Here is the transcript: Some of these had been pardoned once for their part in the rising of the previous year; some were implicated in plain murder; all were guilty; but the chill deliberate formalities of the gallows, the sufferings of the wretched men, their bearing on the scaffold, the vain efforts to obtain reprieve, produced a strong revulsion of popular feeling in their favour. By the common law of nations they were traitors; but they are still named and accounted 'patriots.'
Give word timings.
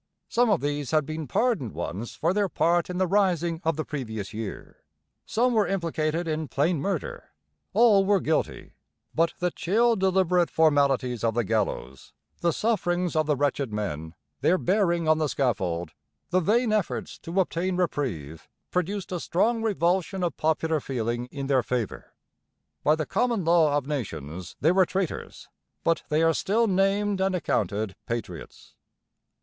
Some 0.29 0.49
of 0.49 0.61
these 0.61 0.89
had 0.89 1.05
been 1.05 1.27
pardoned 1.27 1.73
once 1.73 2.15
for 2.15 2.33
their 2.33 2.49
part 2.49 2.89
in 2.89 2.97
the 2.97 3.05
rising 3.05 3.61
of 3.63 3.75
the 3.75 3.85
previous 3.85 4.33
year; 4.33 4.77
some 5.27 5.53
were 5.53 5.67
implicated 5.67 6.27
in 6.27 6.47
plain 6.47 6.79
murder; 6.81 7.29
all 7.71 8.03
were 8.03 8.19
guilty; 8.19 8.73
but 9.13 9.35
the 9.37 9.51
chill 9.51 9.95
deliberate 9.95 10.49
formalities 10.49 11.23
of 11.23 11.35
the 11.35 11.43
gallows, 11.43 12.13
the 12.39 12.51
sufferings 12.51 13.15
of 13.15 13.27
the 13.27 13.35
wretched 13.35 13.71
men, 13.71 14.15
their 14.39 14.57
bearing 14.57 15.07
on 15.07 15.19
the 15.19 15.27
scaffold, 15.29 15.91
the 16.31 16.39
vain 16.41 16.73
efforts 16.73 17.19
to 17.19 17.39
obtain 17.39 17.75
reprieve, 17.75 18.49
produced 18.71 19.11
a 19.11 19.19
strong 19.19 19.61
revulsion 19.61 20.23
of 20.23 20.35
popular 20.35 20.79
feeling 20.79 21.27
in 21.27 21.45
their 21.45 21.61
favour. 21.61 22.11
By 22.83 22.95
the 22.95 23.05
common 23.05 23.45
law 23.45 23.77
of 23.77 23.85
nations 23.85 24.55
they 24.61 24.71
were 24.71 24.87
traitors; 24.87 25.47
but 25.83 26.01
they 26.09 26.23
are 26.23 26.33
still 26.33 26.65
named 26.65 27.21
and 27.21 27.35
accounted 27.35 27.95
'patriots.' 28.07 28.73